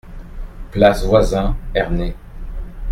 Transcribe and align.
Place 0.71 1.05
Voisin, 1.05 1.55
Ernée 1.75 2.15